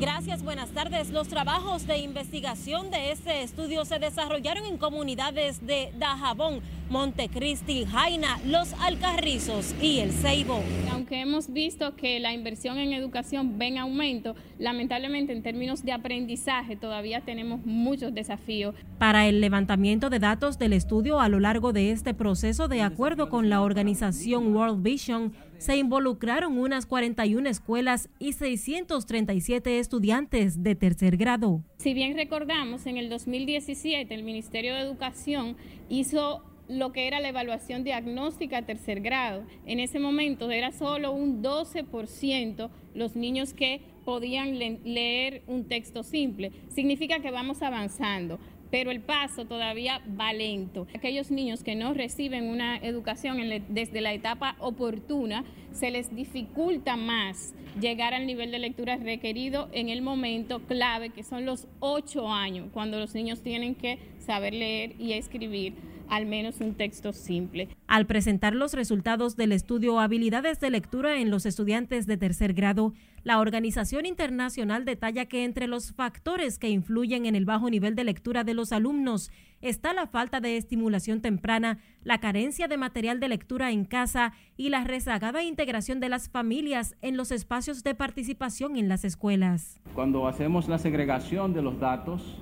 [0.00, 1.10] Gracias, buenas tardes.
[1.10, 8.40] Los trabajos de investigación de este estudio se desarrollaron en comunidades de Dajabón, Montecristi, Jaina,
[8.44, 10.60] Los Alcarrizos y El Ceibo.
[10.92, 16.76] Aunque hemos visto que la inversión en educación ven aumento, lamentablemente en términos de aprendizaje
[16.76, 18.74] todavía tenemos muchos desafíos.
[18.98, 23.28] Para el levantamiento de datos del estudio a lo largo de este proceso, de acuerdo
[23.28, 25.32] con la organización World Vision,
[25.64, 31.62] se involucraron unas 41 escuelas y 637 estudiantes de tercer grado.
[31.78, 35.56] Si bien recordamos, en el 2017 el Ministerio de Educación
[35.88, 39.44] hizo lo que era la evaluación diagnóstica tercer grado.
[39.64, 46.52] En ese momento era solo un 12% los niños que podían leer un texto simple.
[46.68, 48.38] Significa que vamos avanzando
[48.74, 50.88] pero el paso todavía va lento.
[50.96, 57.54] Aquellos niños que no reciben una educación desde la etapa oportuna, se les dificulta más
[57.80, 62.66] llegar al nivel de lectura requerido en el momento clave, que son los ocho años,
[62.72, 65.74] cuando los niños tienen que saber leer y escribir
[66.08, 67.68] al menos un texto simple.
[67.86, 72.92] Al presentar los resultados del estudio Habilidades de Lectura en los estudiantes de tercer grado,
[73.24, 78.04] la organización internacional detalla que entre los factores que influyen en el bajo nivel de
[78.04, 79.30] lectura de los alumnos
[79.62, 84.68] está la falta de estimulación temprana, la carencia de material de lectura en casa y
[84.68, 89.80] la rezagada integración de las familias en los espacios de participación en las escuelas.
[89.94, 92.36] Cuando hacemos la segregación de los datos,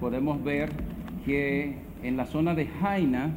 [0.00, 0.70] podemos ver
[1.26, 3.30] que en la zona de Jaina,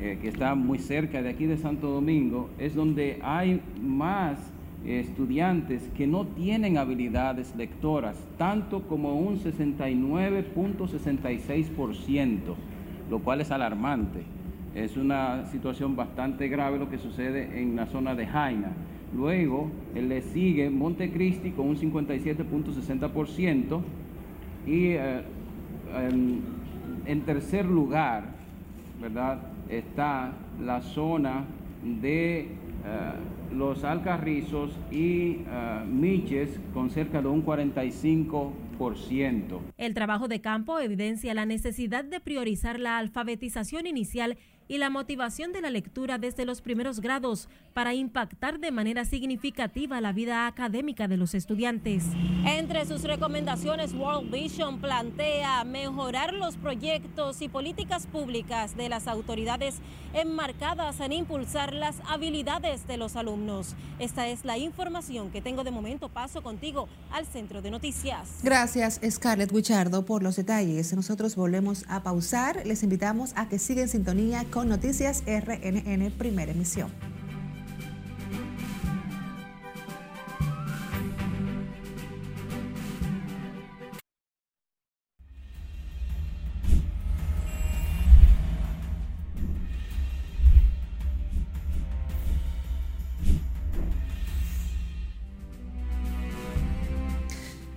[0.00, 4.38] eh, que está muy cerca de aquí de Santo Domingo, es donde hay más
[4.84, 12.36] estudiantes que no tienen habilidades lectoras, tanto como un 69.66%,
[13.10, 14.20] lo cual es alarmante.
[14.74, 18.72] Es una situación bastante grave lo que sucede en la zona de Jaina.
[19.14, 23.80] Luego le sigue Montecristi con un 57.60%
[24.66, 25.22] y eh,
[27.06, 28.24] en tercer lugar,
[29.00, 29.40] ¿verdad?
[29.68, 31.44] Está la zona
[31.82, 32.48] de eh,
[33.52, 38.52] los Alcarrizos y uh, Miches con cerca de un 45%.
[39.78, 44.36] El trabajo de campo evidencia la necesidad de priorizar la alfabetización inicial
[44.68, 50.00] y la motivación de la lectura desde los primeros grados para impactar de manera significativa
[50.00, 52.04] la vida académica de los estudiantes.
[52.46, 59.76] Entre sus recomendaciones, World Vision plantea mejorar los proyectos y políticas públicas de las autoridades
[60.12, 63.74] enmarcadas en impulsar las habilidades de los alumnos.
[63.98, 66.08] Esta es la información que tengo de momento.
[66.08, 68.40] Paso contigo al centro de noticias.
[68.42, 70.92] Gracias, Scarlett Wichardo, por los detalles.
[70.94, 72.64] Nosotros volvemos a pausar.
[72.66, 76.88] Les invitamos a que sigan en sintonía con Noticias RNN Primera Emisión.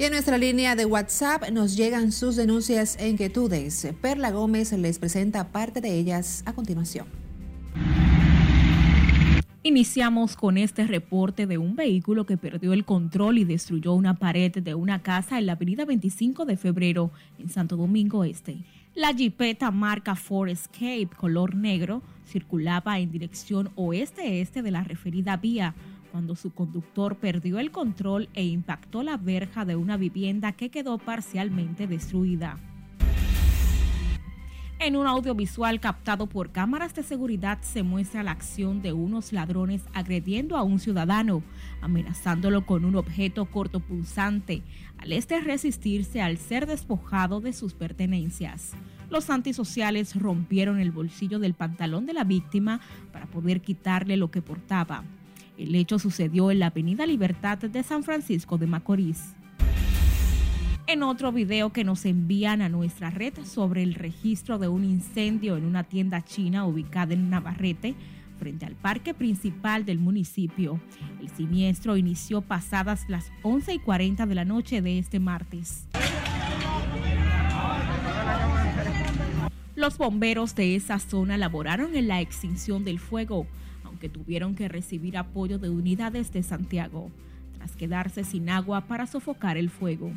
[0.08, 3.90] En nuestra línea de WhatsApp nos llegan sus denuncias e inquietudes.
[4.02, 7.08] Perla Gómez les presenta parte de ellas a continuación.
[9.64, 14.50] Iniciamos con este reporte de un vehículo que perdió el control y destruyó una pared
[14.54, 18.60] de una casa en la avenida 25 de febrero en Santo Domingo Este.
[18.96, 25.76] La jipeta marca Ford Escape color negro circulaba en dirección oeste-este de la referida vía
[26.18, 30.98] cuando su conductor perdió el control e impactó la verja de una vivienda que quedó
[30.98, 32.58] parcialmente destruida.
[34.80, 39.84] En un audiovisual captado por cámaras de seguridad se muestra la acción de unos ladrones
[39.94, 41.44] agrediendo a un ciudadano,
[41.82, 44.64] amenazándolo con un objeto cortopulsante,
[44.98, 48.72] al este resistirse al ser despojado de sus pertenencias.
[49.12, 52.82] Los antisociales rompieron el bolsillo del pantalón de la víctima
[53.14, 55.04] para poder quitarle lo que portaba.
[55.58, 59.34] El hecho sucedió en la Avenida Libertad de San Francisco de Macorís.
[60.86, 65.58] En otro video que nos envían a nuestra red sobre el registro de un incendio
[65.58, 67.96] en una tienda china ubicada en Navarrete,
[68.38, 70.80] frente al parque principal del municipio.
[71.20, 75.88] El siniestro inició pasadas las 11 y 40 de la noche de este martes.
[79.76, 83.48] Los bomberos de esa zona laboraron en la extinción del fuego
[83.98, 87.12] que tuvieron que recibir apoyo de unidades de Santiago,
[87.58, 90.12] tras quedarse sin agua para sofocar el fuego.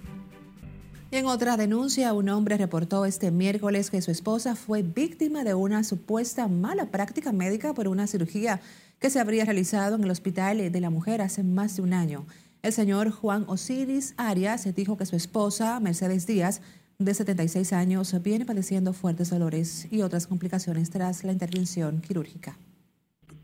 [1.10, 5.82] En otra denuncia, un hombre reportó este miércoles que su esposa fue víctima de una
[5.82, 8.60] supuesta mala práctica médica por una cirugía
[8.98, 12.26] que se habría realizado en el Hospital de la Mujer hace más de un año.
[12.62, 16.60] El señor Juan Osiris Arias dijo que su esposa, Mercedes Díaz,
[16.98, 22.58] de 76 años, viene padeciendo fuertes dolores y otras complicaciones tras la intervención quirúrgica.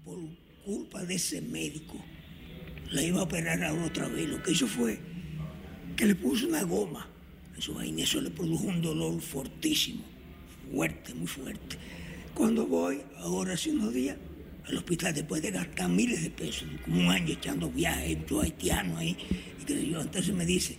[0.05, 0.19] Por
[0.65, 1.95] culpa de ese médico,
[2.91, 4.29] la iba a operar a otra vez.
[4.29, 4.99] Lo que hizo fue
[5.97, 7.09] que le puso una goma
[7.57, 10.03] eso, y eso le produjo un dolor fortísimo,
[10.73, 11.77] fuerte, muy fuerte.
[12.35, 14.17] Cuando voy, ahora hace unos días,
[14.67, 18.97] al hospital después de gastar miles de pesos, como un año echando viajes, yo haitiano
[18.99, 19.17] ahí,
[19.61, 20.77] y que yo, entonces me dice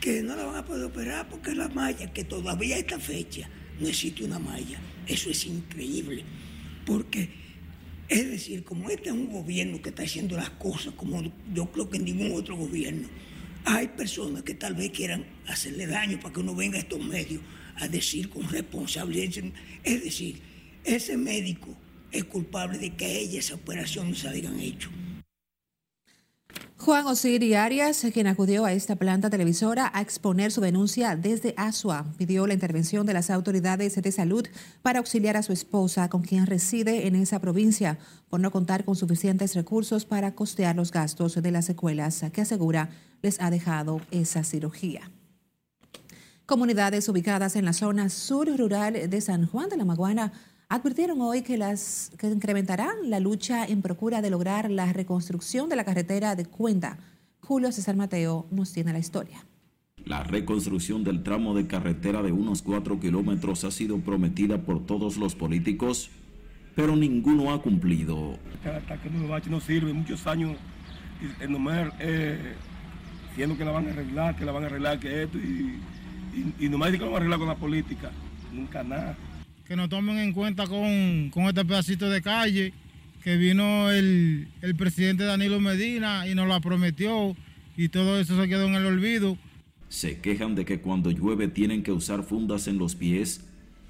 [0.00, 3.48] que no la van a poder operar porque la malla, que todavía a esta fecha
[3.80, 4.78] no existe una malla.
[5.06, 6.24] Eso es increíble,
[6.86, 7.28] porque
[8.08, 11.22] es decir, como este es un gobierno que está haciendo las cosas como
[11.54, 13.08] yo creo que ningún otro gobierno,
[13.64, 17.40] hay personas que tal vez quieran hacerle daño para que uno venga a estos medios
[17.76, 19.50] a decir con responsabilidad.
[19.82, 20.38] Es decir,
[20.84, 21.74] ese médico
[22.14, 24.90] es culpable de que ella esa operación no se hayan hecho.
[26.76, 32.04] Juan Osiri Arias, quien acudió a esta planta televisora a exponer su denuncia desde Asua,
[32.18, 34.46] pidió la intervención de las autoridades de salud
[34.82, 37.98] para auxiliar a su esposa, con quien reside en esa provincia,
[38.28, 42.90] por no contar con suficientes recursos para costear los gastos de las secuelas que asegura
[43.22, 45.10] les ha dejado esa cirugía.
[46.44, 50.32] Comunidades ubicadas en la zona sur rural de San Juan de la Maguana
[50.74, 55.76] advirtieron hoy que, las, que incrementarán la lucha en procura de lograr la reconstrucción de
[55.76, 56.98] la carretera de Cuenta.
[57.40, 59.44] Julio César Mateo nos tiene la historia.
[60.04, 65.16] La reconstrucción del tramo de carretera de unos cuatro kilómetros ha sido prometida por todos
[65.16, 66.10] los políticos,
[66.74, 68.36] pero ninguno ha cumplido.
[68.64, 70.56] Este no sirve, muchos años
[72.00, 72.54] eh,
[73.30, 75.78] diciendo que la van a arreglar, que la van a arreglar, que esto, y,
[76.34, 78.10] y, y nomás que lo van a arreglar con la política,
[78.52, 79.16] nunca nada
[79.66, 82.72] que nos tomen en cuenta con, este pedacito de calle
[83.22, 87.34] que vino el, presidente Danilo Medina y nos la prometió
[87.76, 89.38] y todo eso se quedó en el olvido.
[89.88, 93.44] Se quejan de que cuando llueve tienen que usar fundas en los pies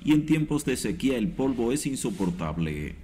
[0.04, 2.94] y en tiempos de sequía el polvo es insoportable.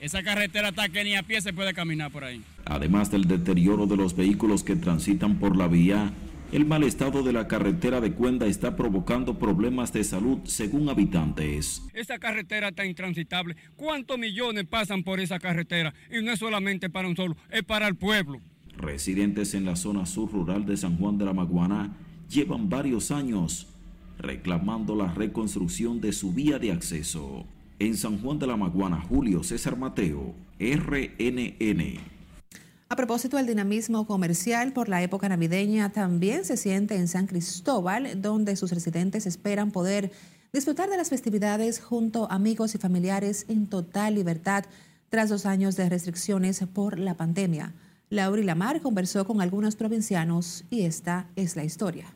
[0.00, 2.42] Esa carretera está que ni a pie se puede caminar por ahí.
[2.64, 6.12] Además del deterioro de los vehículos que transitan por la vía,
[6.52, 11.82] el mal estado de la carretera de Cuenda está provocando problemas de salud según habitantes.
[11.94, 13.56] Esa carretera está intransitable.
[13.76, 15.94] ¿Cuántos millones pasan por esa carretera?
[16.10, 18.40] Y no es solamente para un solo, es para el pueblo.
[18.76, 21.96] Residentes en la zona sur rural de San Juan de la Maguana
[22.28, 23.68] llevan varios años
[24.18, 27.46] reclamando la reconstrucción de su vía de acceso.
[27.78, 32.19] En San Juan de la Maguana, Julio César Mateo, RNN.
[32.92, 38.20] A propósito del dinamismo comercial por la época navideña, también se siente en San Cristóbal,
[38.20, 40.10] donde sus residentes esperan poder
[40.52, 44.64] disfrutar de las festividades junto a amigos y familiares en total libertad
[45.08, 47.74] tras dos años de restricciones por la pandemia.
[48.08, 52.12] Laura Lamar conversó con algunos provincianos y esta es la historia.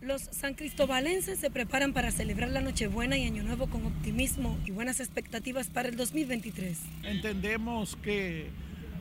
[0.00, 4.70] Los san cristobalenses se preparan para celebrar la Nochebuena y Año Nuevo con optimismo y
[4.70, 6.78] buenas expectativas para el 2023.
[7.02, 8.48] Entendemos que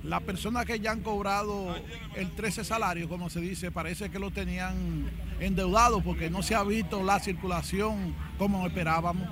[0.03, 1.75] las personas que ya han cobrado
[2.15, 6.63] el 13 salario, como se dice, parece que lo tenían endeudado porque no se ha
[6.63, 9.27] visto la circulación como esperábamos.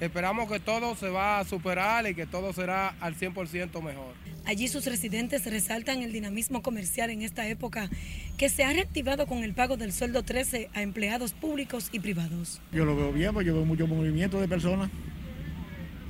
[0.00, 4.14] Esperamos que todo se va a superar y que todo será al 100% mejor.
[4.46, 7.90] Allí sus residentes resaltan el dinamismo comercial en esta época
[8.38, 12.60] que se ha reactivado con el pago del sueldo 13 a empleados públicos y privados.
[12.72, 14.90] Yo lo veo bien, porque yo veo mucho movimiento de personas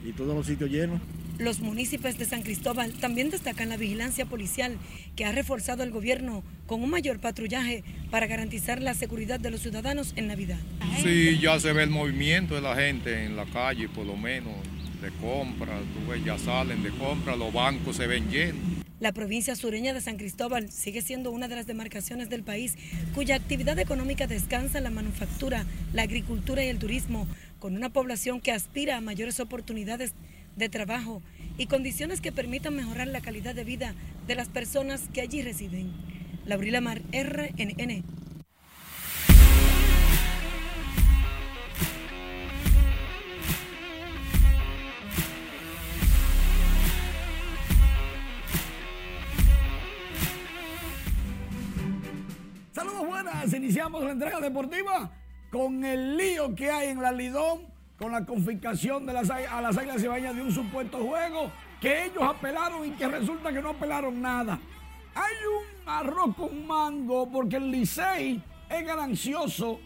[0.05, 1.01] y todos los sitios llenos.
[1.41, 4.77] Los municipios de San Cristóbal también destacan la vigilancia policial
[5.17, 9.63] que ha reforzado el gobierno con un mayor patrullaje para garantizar la seguridad de los
[9.63, 10.59] ciudadanos en Navidad.
[11.03, 14.53] Sí, ya se ve el movimiento de la gente en la calle, por lo menos,
[15.01, 18.61] de compra, tú ves, ya salen de compra, los bancos se ven llenos.
[19.01, 22.77] La provincia sureña de San Cristóbal sigue siendo una de las demarcaciones del país
[23.15, 25.65] cuya actividad económica descansa en la manufactura,
[25.95, 27.27] la agricultura y el turismo,
[27.59, 30.13] con una población que aspira a mayores oportunidades
[30.61, 31.23] de trabajo
[31.59, 33.95] y condiciones que permitan mejorar la calidad de vida
[34.27, 35.91] de las personas que allí residen.
[36.45, 38.05] Laurila Mar, RNN.
[52.73, 55.11] Saludos buenas, iniciamos la entrega deportiva
[55.51, 59.77] con el lío que hay en la Lidón con la confiscación de las, a las
[59.77, 64.23] Águilas Cibaeñas de un supuesto juego que ellos apelaron y que resulta que no apelaron
[64.23, 64.59] nada.
[65.15, 69.81] Hay un arroz con mango porque el Licey es ganancioso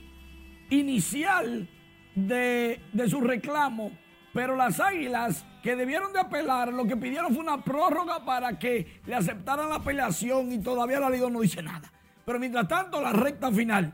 [0.70, 1.68] inicial
[2.14, 3.90] de, de su reclamo,
[4.32, 9.00] pero las Águilas que debieron de apelar lo que pidieron fue una prórroga para que
[9.06, 11.90] le aceptaran la apelación y todavía la Lidón no dice nada.
[12.24, 13.92] Pero mientras tanto, la recta final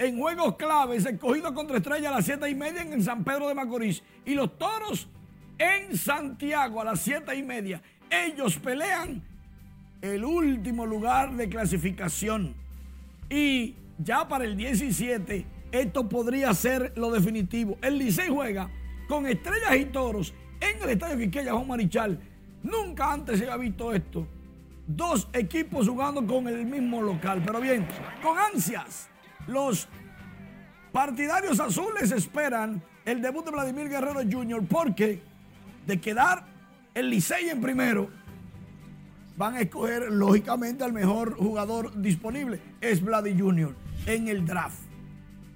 [0.00, 3.54] en juegos claves, escogido contra Estrella a las 7 y media en San Pedro de
[3.54, 4.02] Macorís.
[4.24, 5.06] Y los toros
[5.58, 7.82] en Santiago a las 7 y media.
[8.08, 9.22] Ellos pelean
[10.00, 12.54] el último lugar de clasificación.
[13.28, 17.76] Y ya para el 17, esto podría ser lo definitivo.
[17.82, 18.70] El Licey juega
[19.06, 22.18] con estrellas y toros en el estadio Quiqueya Juan Marichal.
[22.62, 24.26] Nunca antes se había visto esto.
[24.86, 27.42] Dos equipos jugando con el mismo local.
[27.44, 27.86] Pero bien,
[28.22, 29.09] con ansias
[29.46, 29.88] los
[30.92, 34.64] partidarios azules esperan el debut de Vladimir Guerrero Jr.
[34.68, 35.22] porque
[35.86, 36.44] de quedar
[36.94, 38.10] el Licey en primero,
[39.36, 43.74] van a escoger lógicamente al mejor jugador disponible, es Vladimir Jr.
[44.06, 44.90] en el draft.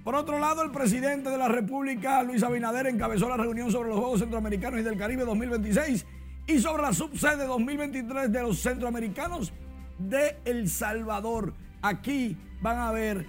[0.03, 3.97] Por otro lado, el presidente de la República, Luis Abinader, encabezó la reunión sobre los
[3.97, 6.05] Juegos Centroamericanos y del Caribe 2026
[6.47, 9.51] y sobre la subsede 2023 de los centroamericanos
[9.97, 11.53] de El Salvador.
[11.81, 13.25] Aquí van a ver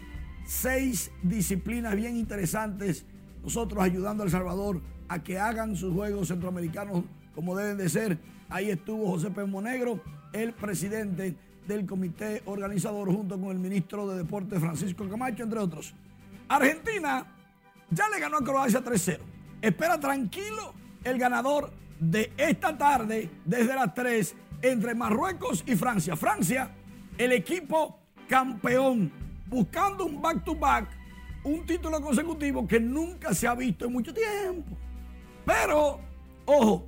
[0.47, 3.05] seis disciplinas bien interesantes,
[3.43, 8.19] nosotros ayudando a El Salvador a que hagan sus Juegos Centroamericanos como deben de ser.
[8.49, 10.01] Ahí estuvo José Negro,
[10.33, 11.37] el presidente
[11.67, 15.95] del comité organizador, junto con el ministro de Deportes Francisco Camacho, entre otros.
[16.49, 17.27] Argentina
[17.91, 19.19] ya le ganó a Croacia 3-0.
[19.61, 26.17] Espera tranquilo el ganador de esta tarde, desde las 3, entre Marruecos y Francia.
[26.17, 26.71] Francia,
[27.19, 29.11] el equipo campeón
[29.47, 30.89] buscando un back-to-back,
[31.45, 34.77] un título consecutivo que nunca se ha visto en mucho tiempo.
[35.45, 36.01] Pero,
[36.45, 36.87] ojo,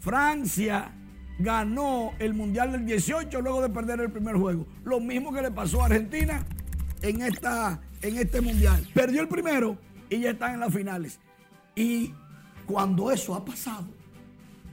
[0.00, 0.92] Francia
[1.38, 4.66] ganó el Mundial del 18 luego de perder el primer juego.
[4.84, 6.44] Lo mismo que le pasó a Argentina
[7.02, 8.86] en, esta, en este Mundial.
[8.92, 9.78] Perdió el primero
[10.10, 11.20] y ya están en las finales.
[11.74, 12.12] Y
[12.66, 13.86] cuando eso ha pasado,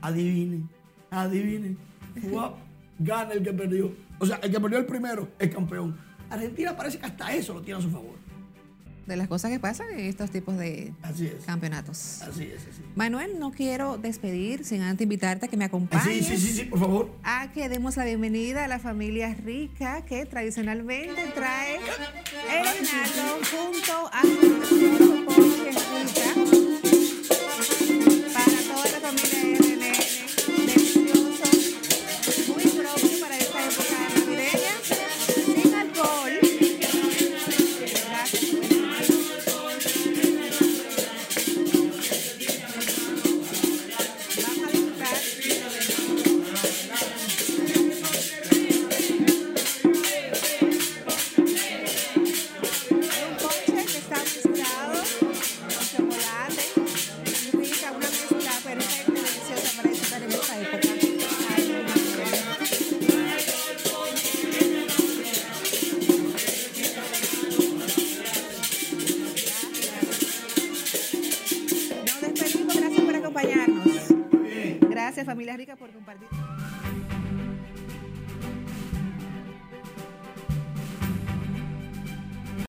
[0.00, 0.68] adivinen,
[1.10, 1.78] adivinen,
[2.98, 3.92] gana el que perdió.
[4.18, 5.98] O sea, el que perdió el primero es campeón.
[6.34, 8.16] Argentina parece que hasta eso lo tiene a su favor.
[9.06, 11.44] De las cosas que pasan en estos tipos de Así es.
[11.44, 12.22] campeonatos.
[12.22, 12.82] Así es, así.
[12.94, 16.24] Manuel, no quiero despedir sin antes invitarte a que me acompañes.
[16.24, 17.10] Sí, sí, sí, sí, por favor.
[17.24, 24.08] A que demos la bienvenida a la familia rica que tradicionalmente trae el aguinaldo junto
[24.12, 24.22] a